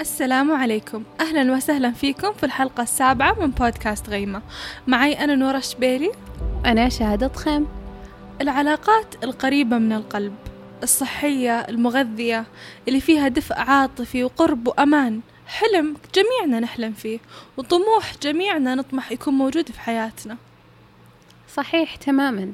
[0.00, 1.04] السلام عليكم.
[1.20, 4.42] أهلا وسهلا فيكم في الحلقة السابعة من بودكاست غيمة.
[4.86, 6.12] معي أنا نورة شبيلي
[6.66, 7.66] أنا شهادة خيم.
[8.40, 10.34] العلاقات القريبة من القلب
[10.82, 12.44] الصحية المغذية
[12.88, 17.18] اللي فيها دفء عاطفي وقرب وأمان حلم جميعنا نحلم فيه
[17.56, 20.36] وطموح جميعنا نطمح يكون موجود في حياتنا.
[21.54, 22.52] صحيح تماما.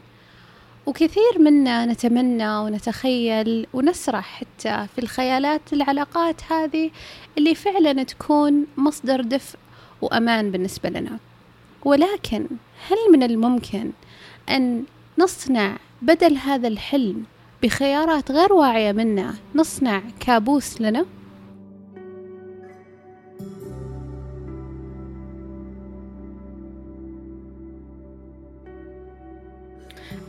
[0.87, 6.91] وكثير منا نتمنى ونتخيل ونسرح حتى في الخيالات العلاقات هذه
[7.39, 9.59] اللي فعلا تكون مصدر دفء
[10.03, 11.19] وأمان بالنسبة لنا
[11.85, 12.47] ولكن
[12.89, 13.91] هل من الممكن
[14.51, 14.85] أن
[15.19, 17.25] نصنع بدل هذا الحلم
[17.63, 21.07] بخيارات غير واعية منا نصنع كابوس لنا؟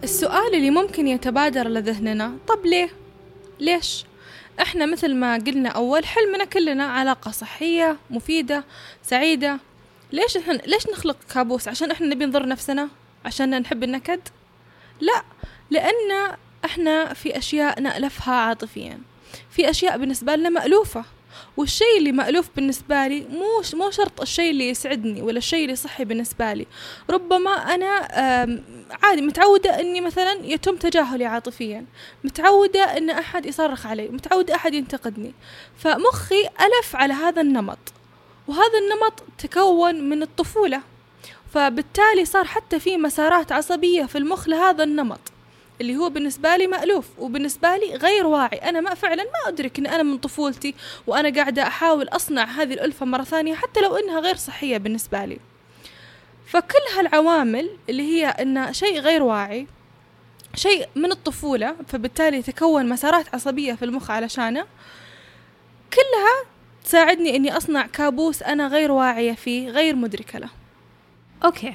[0.03, 2.89] السؤال اللي ممكن يتبادر لذهننا طب ليه؟
[3.59, 4.05] ليش؟
[4.61, 8.63] إحنا مثل ما قلنا أول حلمنا كلنا علاقة صحية مفيدة
[9.03, 9.59] سعيدة.
[10.11, 12.89] ليش إحنا ليش نخلق كابوس؟ عشان إحنا نبي نضر نفسنا؟
[13.25, 14.19] عشان نحب النكد؟
[15.01, 15.23] لا
[15.69, 18.99] لأن إحنا في أشياء نألفها عاطفيا.
[19.49, 21.05] في أشياء بالنسبة لنا مألوفة.
[21.57, 26.05] والشيء اللي مألوف بالنسبة لي مو مو شرط الشيء اللي يسعدني ولا الشيء اللي صحي
[26.05, 26.67] بالنسبة لي.
[27.09, 27.87] ربما أنا
[29.03, 31.85] عادي متعودة إني مثلا يتم تجاهلي عاطفيا.
[32.23, 34.07] متعودة إن أحد يصرخ علي.
[34.07, 35.33] متعودة أحد ينتقدني.
[35.77, 37.79] فمخي ألف على هذا النمط.
[38.47, 40.81] وهذا النمط تكون من الطفولة.
[41.53, 45.19] فبالتالي صار حتى في مسارات عصبية في المخ لهذا النمط.
[45.81, 48.57] اللي هو بالنسبة لي مألوف وبالنسبة لي غير واعي.
[48.57, 50.75] أنا ما فعلا ما أدرك أن أنا من طفولتي
[51.07, 55.39] وأنا قاعدة أحاول أصنع هذه الألفة مرة ثانية حتى لو أنها غير صحية بالنسبة لي.
[56.47, 59.67] فكل هالعوامل اللي هي أن شيء غير واعي
[60.55, 64.65] شيء من الطفولة فبالتالي تكون مسارات عصبية في المخ علشانه
[65.93, 66.55] كلها
[66.85, 70.49] تساعدني أني أصنع كابوس أنا غير واعية فيه غير مدركة له.
[71.45, 71.73] أوكي.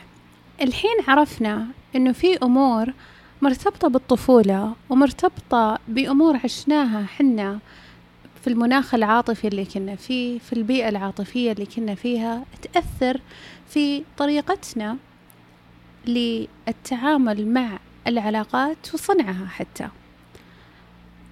[0.62, 2.92] الحين عرفنا أنه في أمور
[3.42, 7.58] مرتبطة بالطفولة ومرتبطة بأمور عشناها حنا
[8.40, 13.20] في المناخ العاطفي اللي كنا فيه في البيئة العاطفية اللي كنا فيها تأثر
[13.68, 14.96] في طريقتنا
[16.06, 19.88] للتعامل مع العلاقات وصنعها حتى.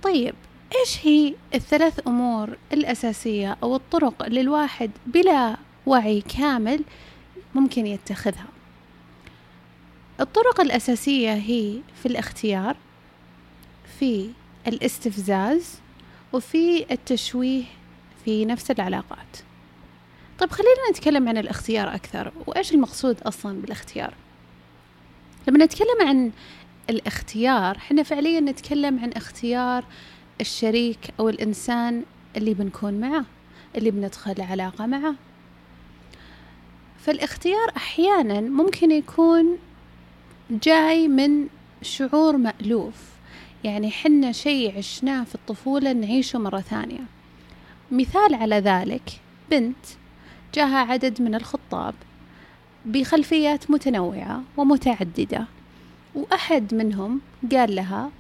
[0.03, 0.35] طيب
[0.81, 6.81] إيش هي الثلاث أمور الأساسية أو الطرق اللي الواحد بلا وعي كامل
[7.55, 8.47] ممكن يتخذها؟
[10.21, 12.77] الطرق الأساسية هي في الاختيار
[13.99, 14.31] في
[14.67, 15.81] الاستفزاز
[16.33, 17.65] وفي التشويه
[18.25, 19.37] في نفس العلاقات.
[20.39, 22.33] طيب خلينا نتكلم عن الاختيار أكثر.
[22.47, 24.15] وإيش المقصود أصلا بالاختيار؟
[25.49, 26.31] لما نتكلم عن
[26.91, 29.85] الاختيار حنا فعليا نتكلم عن اختيار
[30.41, 32.03] الشريك أو الإنسان
[32.37, 33.25] اللي بنكون معه
[33.77, 35.15] اللي بندخل علاقة معه.
[36.99, 39.59] فالاختيار أحيانا ممكن يكون
[40.51, 41.47] جاي من
[41.83, 42.95] شعور مألوف.
[43.65, 47.01] يعني حنا شيء عشناه في الطفولة نعيشه مرة ثانية.
[47.91, 49.21] مثال على ذلك
[49.51, 49.87] بنت
[50.55, 51.95] جاها عدد من الخطاب
[52.87, 55.47] بخلفيات متنوعة ومتعددة
[56.15, 57.21] وأحد منهم
[57.53, 58.11] قال لها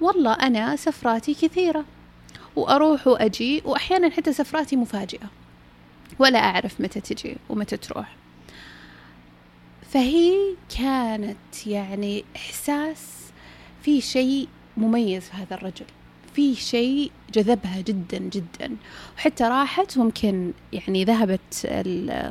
[0.00, 1.84] والله أنا سفراتي كثيرة
[2.56, 5.30] وأروح وأجي وأحيانا حتى سفراتي مفاجئة
[6.18, 8.16] ولا أعرف متى تجي ومتى تروح.
[9.94, 10.34] فهي
[10.78, 12.98] كانت يعني إحساس
[13.82, 15.84] في شيء مميز في هذا الرجل.
[16.34, 18.76] في شيء جذبها جدا جدا.
[19.16, 21.70] وحتى راحت ممكن يعني ذهبت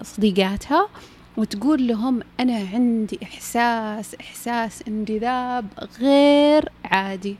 [0.03, 0.89] صديقاتها
[1.37, 5.67] وتقول لهم أنا عندي إحساس إحساس انجذاب
[5.99, 7.35] غير عادي.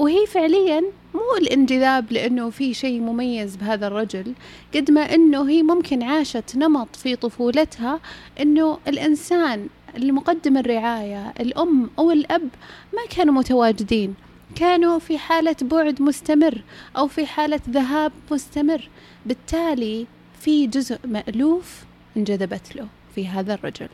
[0.00, 0.80] وهي فعليا
[1.14, 4.34] مو الانجذاب لأنه في شيء مميز بهذا الرجل
[4.74, 8.00] قد ما أنه هي ممكن عاشت نمط في طفولتها
[8.40, 12.48] أنه الإنسان اللي مقدم الرعاية الأم أو الأب
[12.92, 14.14] ما كانوا متواجدين
[14.54, 16.62] كانوا في حالة بعد مستمر
[16.96, 18.88] أو في حالة ذهاب مستمر.
[19.26, 20.06] بالتالي
[20.40, 21.84] في جزء مألوف
[22.16, 23.88] انجذبت له في هذا الرجل.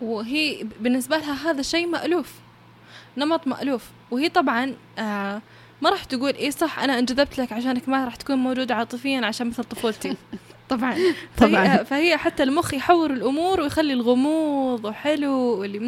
[0.00, 2.34] وهي بالنسبة لها هذا شيء مألوف
[3.16, 3.95] نمط مألوف.
[4.10, 5.42] وهي طبعا آه
[5.82, 9.46] ما راح تقول اي صح أنا انجذبت لك عشانك ما راح تكون موجودة عاطفيا عشان
[9.46, 10.16] مثل طفولتي.
[10.68, 10.96] طبعا.
[11.38, 11.66] طبعا.
[11.66, 15.78] فهي, فهي حتى المخ يحور الأمور ويخلي الغموض وحلو واللي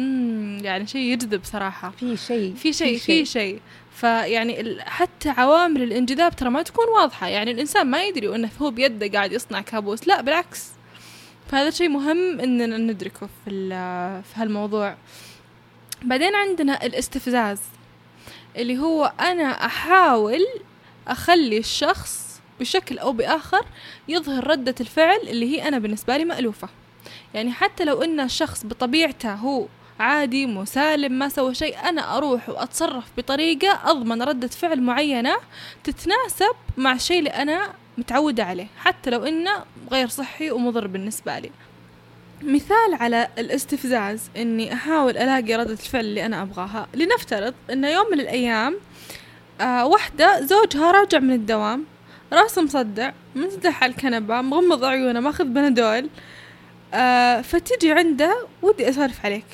[0.63, 1.89] يعني شيء يجذب صراحة.
[1.89, 3.59] في شيء في شيء في شيء.
[3.95, 7.27] فيعني حتى عوامل الانجذاب ترى ما تكون واضحة.
[7.27, 10.07] يعني الإنسان ما يدري إنه هو بيده قاعد يصنع كابوس.
[10.07, 10.67] لا بالعكس.
[11.51, 13.69] فهذا شيء مهم إننا ندركه في
[14.23, 14.95] في هالموضوع.
[16.03, 17.59] بعدين عندنا الاستفزاز.
[18.57, 20.45] اللي هو أنا أحاول
[21.07, 23.65] أخلي الشخص بشكل أو بآخر
[24.07, 26.69] يظهر ردة الفعل اللي هي أنا بالنسبة لي مألوفة.
[27.33, 29.65] يعني حتى لو إن الشخص بطبيعته هو
[29.99, 35.35] عادي مسالم ما سوى شيء أنا أروح وأتصرف بطريقة أضمن ردة فعل معينة
[35.83, 39.51] تتناسب مع الشيء اللي أنا متعودة عليه حتى لو إنه
[39.91, 41.51] غير صحي ومضر بالنسبة لي.
[42.43, 46.87] مثال على الاستفزاز إني أحاول ألاقي ردة الفعل اللي أنا أبغاها.
[46.93, 48.75] لنفترض إن يوم من الأيام
[49.61, 51.85] آه واحدة زوجها راجع من الدوام
[52.33, 56.09] راسه مصدع منسدح على الكنبة مغمض عيونه ماخذ بنادول
[56.93, 59.45] آه فتجي عنده ودي أسولف عليك.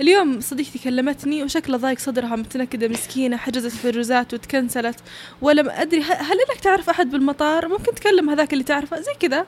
[0.00, 4.96] اليوم صديقتي كلمتني وشكلها ضايق صدرها متنكدة مسكينة حجزت حجوزات وتكنسلت
[5.42, 9.46] ولا أدري هل إنك تعرف أحد بالمطار؟ ممكن تكلم هذاك اللي تعرفه؟ زي كذا.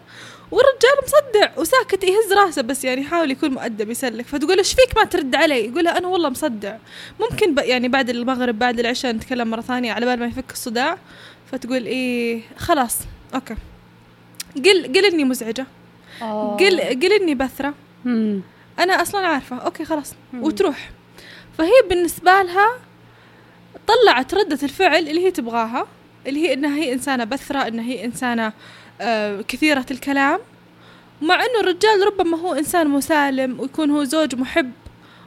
[0.54, 4.26] والرجال مصدع وساكت يهز راسه بس يعني يحاول يكون مؤدب يسلك.
[4.26, 6.76] فتقول إيش فيك ما ترد علي؟ يقولها أنا والله مصدع.
[7.20, 10.98] ممكن يعني بعد المغرب بعد العشاء نتكلم مرة ثانية على بال ما يفك الصداع.
[11.52, 12.98] فتقول إيه خلاص
[13.34, 13.54] okay.
[14.56, 15.66] قل قل إني مزعجة.
[16.60, 17.74] قل قل إني بثرة.
[18.78, 19.56] أنا أصلا عارفة.
[19.56, 20.14] okay خلاص.
[20.34, 20.90] وتروح.
[21.58, 22.68] فهي بالنسبة لها
[23.86, 25.86] طلعت ردة الفعل اللي هي تبغاها
[26.26, 28.52] اللي هي إنها هي إنسانة بثرة إنها هي إنسانة آه
[29.48, 30.40] كثيرة الكلام.
[31.22, 34.72] مع إنه الرجال ربما هو إنسان مسالم ويكون هو زوج محب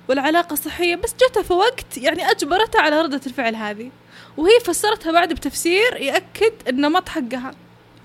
[0.09, 3.91] والعلاقة صحية بس جتها في وقت يعني اجبرتها على ردة الفعل هذه.
[4.37, 7.51] وهي فسرتها بعد بتفسير يأكد النمط حقها.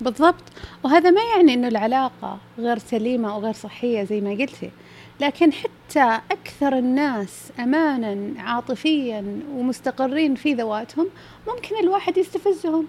[0.01, 0.43] بالضبط.
[0.83, 4.71] وهذا ما يعني إنه العلاقة غير سليمة أو غير صحية زي ما قلتي.
[5.19, 11.09] لكن حتى أكثر الناس أمانا عاطفيا ومستقرين في ذواتهم
[11.47, 12.87] ممكن الواحد يستفزهم.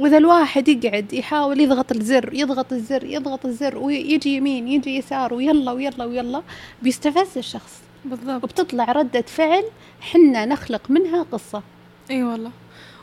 [0.00, 5.72] وإذا الواحد يقعد يحاول يضغط الزر يضغط الزر يضغط الزر ويجي يمين يجي يسار ويلا
[5.72, 6.42] ويلا ويلا
[6.82, 7.80] بيستفز الشخص.
[8.04, 8.44] بالضبط.
[8.44, 9.64] وبتطلع ردة فعل
[10.00, 11.62] حنا نخلق منها قصة.
[12.10, 12.50] إي أيوة والله.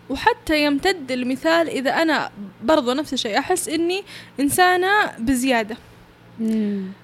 [0.09, 2.31] وحتى يمتد المثال إذا أنا
[2.63, 4.03] برضو نفس الشيء أحس إني
[4.39, 5.77] إنسانة بزيادة.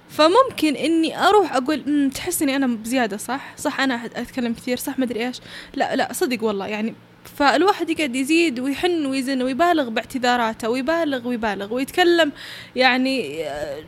[0.08, 5.04] فممكن إني أروح أقول تحس إني أنا بزيادة صح؟ صح أنا أتكلم كثير صح ما
[5.04, 5.40] أدري إيش.
[5.74, 6.94] لا لا صدق والله يعني
[7.36, 12.32] فالواحد يقعد يزيد ويحن ويزن ويبالغ باعتذاراته ويبالغ ويبالغ ويتكلم
[12.76, 13.84] يعني آه،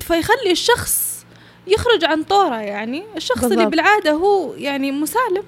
[0.00, 1.24] فيخلي الشخص
[1.66, 3.58] يخرج عن طورة يعني الشخص بالضبط.
[3.58, 5.44] اللي بالعادة هو يعني مسالم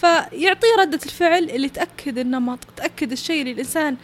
[0.00, 3.96] فيعطيه ردة الفعل اللي تأكد النمط تأكد الشيء اللي الإنسان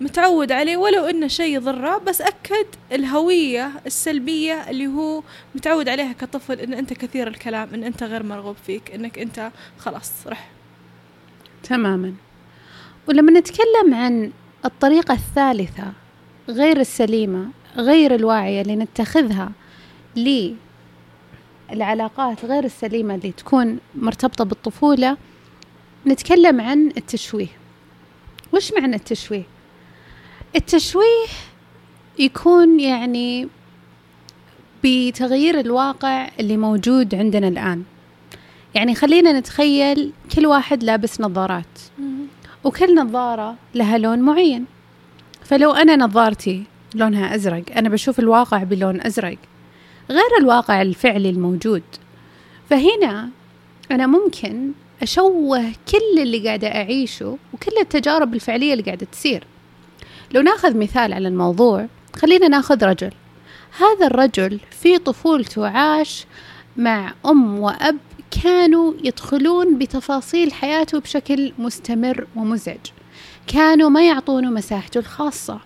[0.00, 5.22] متعود عليه ولو إنه شيء يضره بس أكد الهوية السلبية اللي هو
[5.54, 10.12] متعود عليها كطفل إن أنت كثير الكلام إن أنت غير مرغوب فيك إنك أنت خلاص
[10.26, 10.48] رح
[11.62, 12.14] تماما.
[13.08, 14.32] ولما نتكلم عن
[14.64, 15.92] الطريقة الثالثة
[16.48, 19.52] غير السليمة غير الواعية اللي نتخذها
[21.70, 25.16] للعلاقات غير السليمة اللي تكون مرتبطة بالطفولة
[26.06, 27.48] نتكلم عن التشويه.
[28.52, 29.42] وش معنى التشويه؟
[30.56, 31.26] التشويه
[32.18, 33.48] يكون يعني
[34.84, 37.84] بتغيير الواقع اللي موجود عندنا الآن.
[38.74, 41.78] يعني خلينا نتخيل كل واحد لابس نظارات.
[42.64, 44.64] وكل نظارة لها لون معين.
[45.44, 46.64] فلو أنا نظارتي
[46.94, 49.38] لونها أزرق أنا بشوف الواقع بلون أزرق
[50.10, 51.82] غير الواقع الفعلي الموجود.
[52.70, 53.28] فهنا
[53.90, 59.44] أنا ممكن أشوه كل اللي قاعدة أعيشه وكل التجارب الفعلية اللي قاعدة تصير.
[60.32, 61.86] لو ناخذ مثال على الموضوع
[62.16, 63.12] خلينا ناخذ رجل.
[63.78, 66.26] هذا الرجل في طفولته عاش
[66.76, 67.96] مع أم وأب
[68.42, 72.86] كانوا يدخلون بتفاصيل حياته بشكل مستمر ومزعج.
[73.46, 75.60] كانوا ما يعطونه مساحته الخاصة.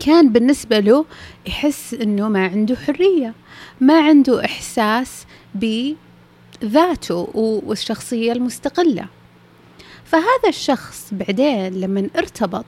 [0.00, 1.04] كان بالنسبة له
[1.46, 3.34] يحس إنه ما عنده حرية
[3.80, 9.06] ما عنده إحساس بذاته والشخصية المستقلة.
[10.04, 12.66] فهذا الشخص بعدين لما ارتبط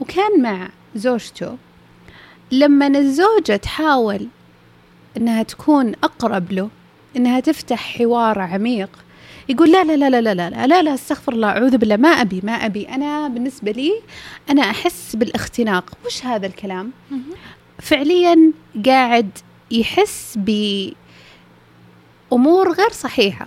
[0.00, 1.56] وكان مع زوجته
[2.52, 4.28] لما الزوجة تحاول
[5.16, 6.70] إنها تكون أقرب له
[7.16, 8.90] إنها تفتح حوار عميق.
[9.48, 12.40] يقول لا لا لا لا لا لا لا, لا أستغفر الله أعوذ بالله ما أبي
[12.44, 12.88] ما أبي.
[12.88, 13.92] أنا بالنسبة لي
[14.50, 15.90] أنا أحس بالاختناق.
[16.06, 16.92] وش هذا الكلام؟
[17.78, 18.52] فعليا
[18.86, 19.30] قاعد
[19.70, 20.38] يحس
[22.30, 23.46] بأمور غير صحيحة.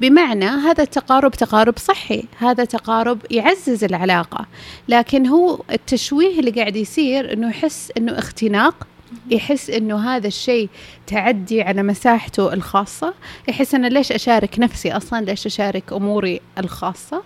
[0.00, 2.24] بمعنى هذا التقارب تقارب صحي.
[2.38, 4.46] هذا تقارب يعزز العلاقة.
[4.88, 8.86] لكن هو التشويه اللي قاعد يصير أنه يحس أنه اختناق
[9.30, 10.68] يحس إنه هذا الشيء
[11.06, 13.14] تعدي على مساحته الخاصة
[13.48, 17.22] يحس أنا ليش أشارك نفسي أصلا؟ ليش أشارك أموري الخاصة؟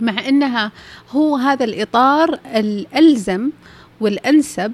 [0.00, 0.72] مع إنها
[1.10, 3.50] هو هذا الإطار الألزم
[4.00, 4.72] والأنسب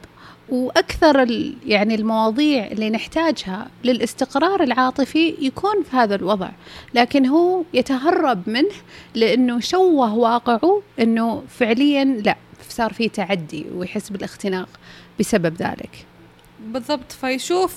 [0.49, 1.29] وأكثر
[1.67, 6.51] يعني المواضيع اللي نحتاجها للاستقرار العاطفي يكون في هذا الوضع.
[6.95, 8.75] لكن هو يتهرب منه
[9.15, 12.37] لأنه شوه واقعه إنه فعليا لا
[12.69, 14.69] صار في تعدي ويحس بالاختناق.
[15.21, 16.07] بسبب ذلك.
[16.61, 17.13] بالضبط.
[17.13, 17.77] فيشوف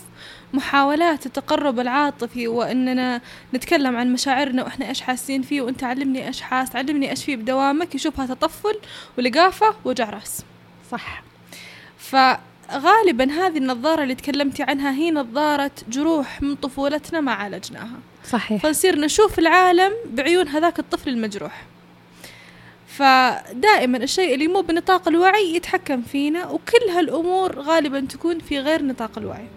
[0.53, 3.22] محاولات التقرب العاطفي وإننا
[3.53, 7.96] نتكلم عن مشاعرنا وإحنا إيش حاسين فيه وأنت علمني إيش حاس علمني إيش فيه بدوامك
[7.96, 8.79] يشوفها تطفل
[9.17, 10.43] ولقافة وجع رأس.
[10.91, 11.24] صح.
[11.98, 18.00] فغالبا هذه النظارة اللي تكلمتي عنها هي نظارة جروح من طفولتنا ما عالجناها.
[18.25, 18.62] صحيح.
[18.62, 21.63] فنصير نشوف العالم بعيون هذاك الطفل المجروح.
[22.99, 29.17] فدائما الشيء اللي مو بنطاق الوعي يتحكم فينا وكل هالأمور غالبا تكون في غير نطاق
[29.17, 29.47] الوعي.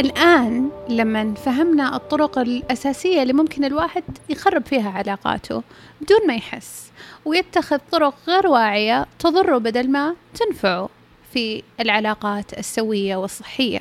[0.00, 5.62] الآن لما فهمنا الطرق الأساسية اللي ممكن الواحد يخرب فيها علاقاته
[6.00, 6.90] بدون ما يحس
[7.24, 10.88] ويتخذ طرق غير واعية تضره بدل ما تنفعه
[11.32, 13.80] في العلاقات السوية والصحية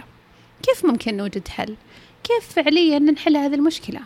[0.64, 1.76] كيف ممكن نوجد حل؟
[2.24, 4.00] كيف فعليا نحل هذه المشكلة؟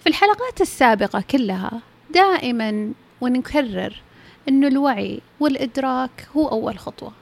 [0.00, 4.02] في الحلقات السابقة كلها دائما ونكرر
[4.48, 7.12] أنه الوعي والإدراك هو أول خطوة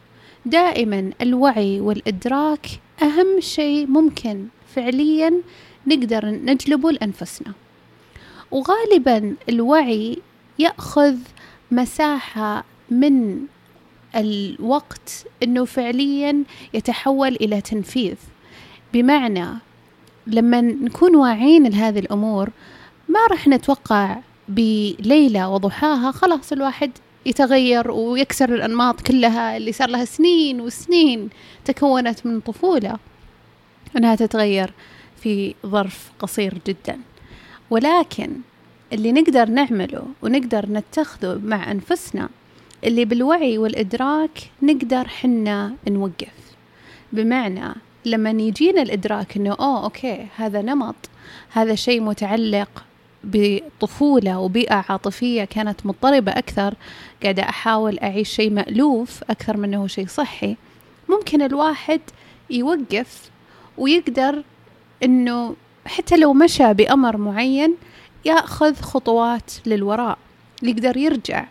[0.47, 2.66] دائما الوعي والإدراك
[3.03, 5.33] أهم شيء ممكن فعليا
[5.87, 7.53] نقدر نجلبه لأنفسنا.
[8.50, 10.19] وغالبا الوعي
[10.59, 11.17] يأخذ
[11.71, 13.38] مساحة من
[14.17, 18.17] الوقت أنه فعليا يتحول إلى تنفيذ.
[18.93, 19.47] بمعنى
[20.26, 22.50] لما نكون واعين لهذه الأمور
[23.09, 24.17] ما راح نتوقع
[24.49, 26.91] بليلة وضحاها خلاص الواحد
[27.26, 31.28] يتغير ويكسر الأنماط كلها اللي صار لها سنين وسنين
[31.64, 32.99] تكونت من طفولة.
[33.97, 34.73] أنها تتغير
[35.23, 36.99] في ظرف قصير جدا.
[37.71, 38.30] ولكن
[38.92, 42.28] اللي نقدر نعمله ونقدر نتخذه مع أنفسنا
[42.85, 46.47] اللي بالوعي والإدراك نقدر حنا نوقف.
[47.12, 50.95] بمعنى لما يجينا الإدراك أنه أوه أوكي هذا نمط
[51.50, 52.86] هذا شيء متعلق
[53.26, 56.75] بطفولة وبيئة عاطفية كانت مضطربة أكثر
[57.23, 60.56] قاعدة أحاول أعيش شيء مألوف أكثر من أنه شيء صحي.
[61.09, 62.00] ممكن الواحد
[62.50, 63.30] يوقف
[63.78, 64.42] ويقدر
[65.02, 65.56] أنه
[65.87, 67.75] حتى لو مشى بأمر معين
[68.25, 70.18] يأخذ خطوات للوراء
[70.62, 71.47] يقدر يرجع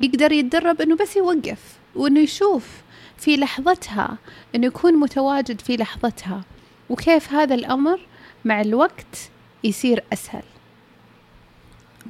[0.00, 1.58] يقدر يتدرب إنه بس يوقف
[1.94, 2.68] وإنه يشوف
[3.16, 4.18] في لحظتها
[4.54, 6.44] إنه يكون متواجد في لحظتها.
[6.90, 8.00] وكيف هذا الأمر
[8.44, 9.30] مع الوقت
[9.64, 10.42] يصير أسهل.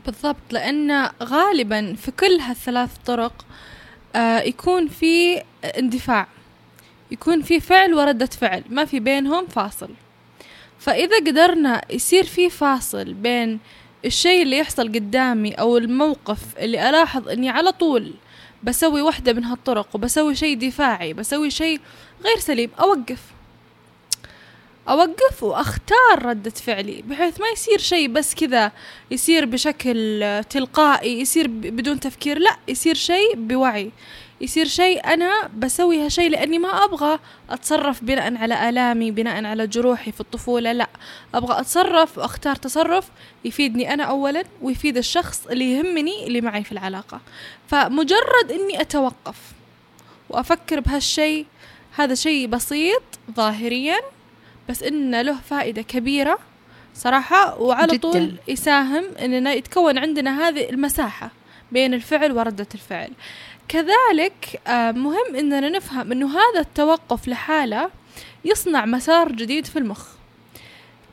[0.07, 3.45] بالضبط لأن غالبا في كل هالثلاث طرق
[4.17, 5.43] آه يكون في
[5.79, 6.27] اندفاع.
[7.11, 9.91] يكون في فعل وردة فعل ما في بينهم فاصل.
[10.79, 13.59] فإذا قدرنا يصير في فاصل بين
[14.05, 18.15] الشيء اللي يحصل قدامي أو الموقف اللي ألاحظ أني على طول
[18.63, 21.81] بسوي واحدة من هالطرق وبسوي شيء دفاعي بسوي شيء
[22.25, 23.23] غير سليم أوقف.
[24.89, 28.73] أوقف وأختار ردة فعلي بحيث ما يصير شيء بس كذا
[29.11, 33.91] يصير بشكل تلقائي يصير بدون تفكير لا يصير شيء بوعي.
[34.41, 37.19] يصير شيء أنا بسوي هالشيء لأني ما أبغى
[37.51, 40.89] أتصرف بناء على آلامي بناء على جروحي في الطفولة لا.
[41.35, 43.09] أبغى أتصرف وأختار تصرف
[43.45, 47.21] يفيدني أنا أولا ويفيد الشخص اللي يهمني اللي معي في العلاقة.
[47.69, 49.37] فمجرد أني أتوقف
[50.31, 51.47] وأفكر بهالشيء
[51.97, 53.03] هذا شيء بسيط
[53.37, 54.01] ظاهريا
[54.69, 56.39] بس إنه له فائدة كبيرة
[56.95, 57.99] صراحة وعلى جداً.
[57.99, 61.31] طول يساهم إننا يتكون عندنا هذه المساحة
[61.73, 63.11] بين الفعل وردة الفعل.
[63.69, 67.91] كذلك آه، مهم إننا نفهم إنه هذا التوقف لحالة
[68.45, 70.07] يصنع مسار جديد في المخ.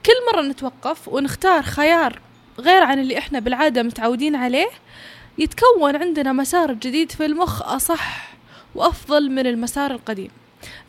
[0.05, 2.19] كل مرة نتوقف ونختار خيار
[2.59, 4.69] غير عن اللي إحنا بالعادة متعودين عليه
[5.37, 8.31] يتكون عندنا مسار جديد في المخ أصح
[8.75, 10.31] وأفضل من المسار القديم.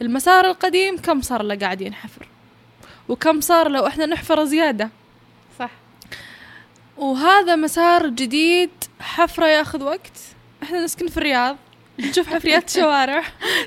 [0.03, 2.29] المسار القديم كم صار له قاعدين حفر
[3.09, 4.91] وكم صار لو إحنا نحفر زيادة.
[5.59, 5.71] صح.
[6.97, 10.13] وهذا مسار جديد حفرة ياخذ وقت.
[10.63, 11.57] إحنا نسكن في الرياض
[11.99, 13.23] نشوف حفريات شوارع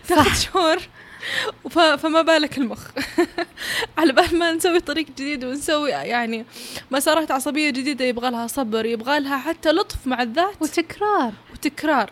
[0.08, 0.78] تاخذ شهور.
[1.98, 2.88] فما بالك المخ.
[3.98, 6.46] على بال ما نسوي طريق جديد ونسوي يعني
[6.92, 10.62] مسارات عصبية جديدة يبغى لها صبر يبغى لها حتى لطف مع الذات.
[10.62, 11.34] وتكرار.
[11.54, 12.12] وتكرار.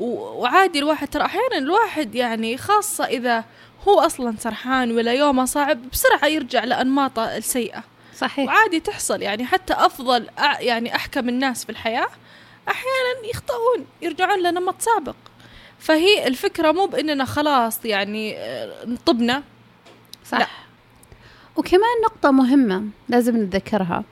[0.00, 3.44] وعادي الواحد ترى أحيانا الواحد يعني خاصة إذا
[3.88, 7.84] هو أصلا سرحان ولا يومه صعب بسرعة يرجع لأنماطه السيئة.
[8.16, 8.46] صحيح.
[8.46, 10.26] وعادي تحصل يعني حتى أفضل
[10.60, 12.08] يعني أحكم الناس في الحياة
[12.68, 15.16] أحيانا يخطئون يرجعون لنمط سابق.
[15.78, 18.36] فهي الفكرة مو بأننا خلاص يعني
[19.06, 19.42] طبنا
[20.24, 20.38] صح.
[20.38, 20.46] لا.
[21.56, 24.04] وكمان نقطة مهمة لازم نتذكرها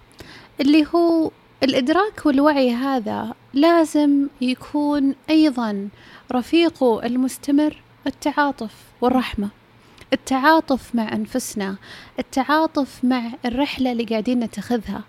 [0.61, 1.31] اللي هو
[1.63, 5.89] الإدراك والوعي هذا لازم يكون أيضا
[6.33, 9.49] رفيقه المستمر التعاطف والرحمة
[10.13, 11.77] التعاطف مع أنفسنا
[12.19, 15.05] التعاطف مع الرحلة اللي قاعدين نتخذها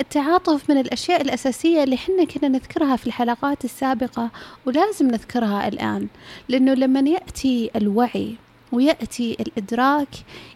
[0.00, 4.30] التعاطف من الأشياء الأساسية اللي حنا كنا نذكرها في الحلقات السابقة
[4.66, 6.08] ولازم نذكرها الآن.
[6.48, 8.34] لأنه لما يأتي الوعي
[8.72, 10.08] ويأتي الإدراك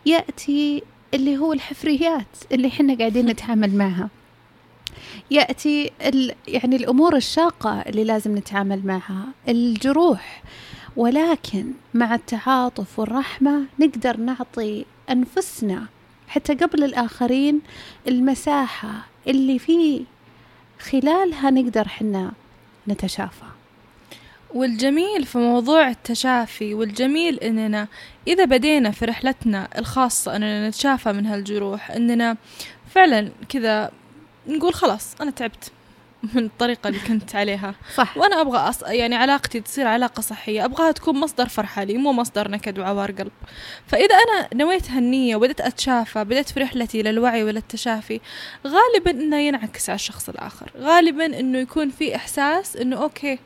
[0.07, 0.83] يأتي
[1.15, 4.09] اللي هو الحفريات اللي حنا قاعدين نتعامل معها.
[5.31, 5.91] يأتي
[6.49, 10.43] يعني الأمور الشاقة اللي لازم نتعامل معها الجروح.
[10.97, 15.87] ولكن مع التعاطف والرحمة نقدر نعطي أنفسنا
[16.29, 17.61] حتى قبل الآخرين
[18.09, 20.05] المساحة اللي في
[20.81, 22.33] خلالها نقدر حنا
[22.89, 23.45] نتشافى.
[24.55, 27.89] والجميل في موضوع التشافي والجميل إننا
[28.29, 32.37] إذا بدينا في رحلتنا الخاصة إننا نتشافى من هالجروح إننا
[32.91, 33.91] فعلا كذا
[34.47, 35.73] نقول خلاص أنا تعبت
[36.35, 37.75] من الطريقة اللي كنت عليها.
[37.95, 38.17] صح.
[38.17, 38.83] وأنا أبغى أص...
[38.83, 43.33] يعني علاقتي تصير علاقة صحية أبغاها تكون مصدر فرحة لي مو مصدر نكد وعوار قلب
[43.87, 48.21] فإذا أنا نويت هالنية وبدأت أتشافى بدأت في رحلتي للوعي وللتشافي
[48.67, 50.71] غالبا إنه ينعكس على الشخص الآخر.
[50.79, 53.39] غالبا إنه يكون في إحساس إنه أوكي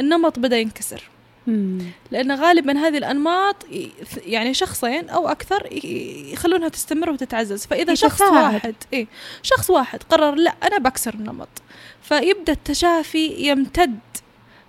[0.00, 1.02] النمط بدأ ينكسر.
[2.10, 3.56] لأن غالبا هذه الأنماط
[4.26, 5.68] يعني شخصين أو أكثر
[6.32, 7.66] يخلونها تستمر وتتعزز.
[7.66, 9.06] فإذا شخص واحد إيه
[9.42, 11.48] شخص واحد قرر لا أنا بكسر النمط.
[12.02, 13.98] فيبدأ التشافي يمتد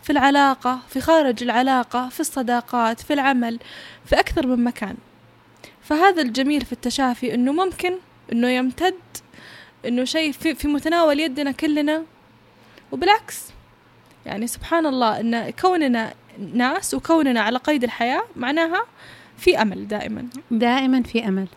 [0.03, 3.59] في العلاقة في خارج العلاقة في الصداقات في العمل
[4.05, 4.95] في أكثر من مكان.
[5.81, 7.93] فهذا الجميل في التشافي إنه ممكن
[8.31, 8.95] إنه يمتد
[9.85, 12.03] إنه شيء في, في متناول يدنا كلنا.
[12.91, 13.43] وبالعكس
[14.25, 16.13] يعني سبحان الله إن كوننا
[16.53, 18.85] ناس وكوننا على قيد الحياة معناها
[19.37, 20.27] في أمل دائما.
[20.51, 21.47] دائما في أمل.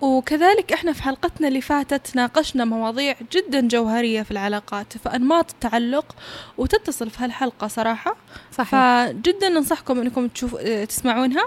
[0.00, 6.16] وكذلك إحنا في حلقتنا اللي فاتت ناقشنا مواضيع جدا جوهرية في العلاقات فأنماط التعلق
[6.58, 8.16] وتتصل في هالحلقة صراحة.
[8.52, 8.70] صحيح.
[8.70, 11.44] فجدا ننصحكم إنكم تشوفوا تسمعونها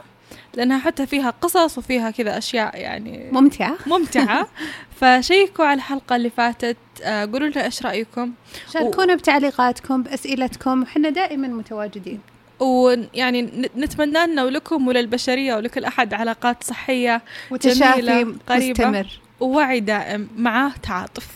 [0.53, 3.77] لأنها حتى فيها قصص وفيها كذا أشياء يعني ممتعة.
[3.87, 4.47] ممتعة.
[5.01, 8.33] فشيكوا على الحلقة اللي فاتت آه، قولوا لنا إيش رأيكم؟
[8.73, 9.17] شاركونا و...
[9.17, 12.19] بتعليقاتكم بأسئلتكم وحنا دائما متواجدين.
[12.63, 13.41] ويعني
[13.77, 17.21] نتمنى لنا ولكم وللبشرية ولكل أحد علاقات صحية
[17.51, 19.19] وتشافي قريبة مستمر.
[19.39, 21.27] ووعي دائم معاه تعاطف.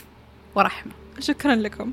[0.56, 0.92] ورحمة.
[1.20, 1.92] شكرا لكم.